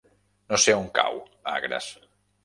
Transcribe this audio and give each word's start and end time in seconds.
No 0.53 0.57
sé 0.61 0.73
on 0.77 0.87
cau 0.95 1.19
Agres. 1.57 1.91